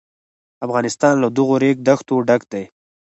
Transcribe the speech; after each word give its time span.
افغانستان 0.65 1.13
له 1.23 1.27
دغو 1.37 1.55
ریګ 1.63 1.77
دښتو 1.87 2.15
ډک 2.27 2.41
دی. 2.51 2.63